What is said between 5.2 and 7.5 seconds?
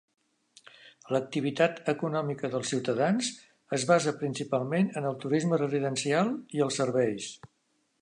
turisme residencial i els serveis.